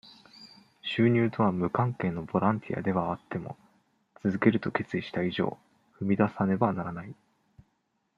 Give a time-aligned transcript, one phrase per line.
[0.81, 3.55] 収入とは無関係のボランティアではあっても、
[4.23, 5.59] 続けると決意した以上、
[5.99, 7.13] 踏み出さねばならない。